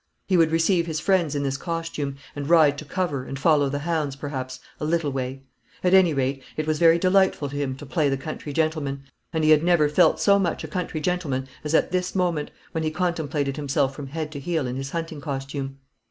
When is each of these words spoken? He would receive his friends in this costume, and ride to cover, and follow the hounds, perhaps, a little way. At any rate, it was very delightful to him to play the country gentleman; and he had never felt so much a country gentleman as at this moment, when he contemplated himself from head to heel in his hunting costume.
He 0.25 0.35
would 0.35 0.49
receive 0.49 0.87
his 0.87 0.99
friends 0.99 1.35
in 1.35 1.43
this 1.43 1.57
costume, 1.57 2.17
and 2.35 2.49
ride 2.49 2.75
to 2.79 2.85
cover, 2.85 3.23
and 3.25 3.37
follow 3.37 3.69
the 3.69 3.77
hounds, 3.85 4.15
perhaps, 4.15 4.59
a 4.79 4.83
little 4.85 5.11
way. 5.11 5.43
At 5.83 5.93
any 5.93 6.11
rate, 6.11 6.41
it 6.57 6.65
was 6.65 6.79
very 6.79 6.97
delightful 6.97 7.49
to 7.49 7.55
him 7.55 7.75
to 7.75 7.85
play 7.85 8.09
the 8.09 8.17
country 8.17 8.51
gentleman; 8.51 9.03
and 9.31 9.43
he 9.43 9.51
had 9.51 9.61
never 9.63 9.87
felt 9.87 10.19
so 10.19 10.39
much 10.39 10.63
a 10.63 10.67
country 10.67 11.01
gentleman 11.01 11.47
as 11.63 11.75
at 11.75 11.91
this 11.91 12.15
moment, 12.15 12.49
when 12.71 12.83
he 12.83 12.89
contemplated 12.89 13.57
himself 13.57 13.93
from 13.95 14.07
head 14.07 14.31
to 14.31 14.39
heel 14.39 14.65
in 14.65 14.75
his 14.75 14.89
hunting 14.89 15.21
costume. 15.21 15.77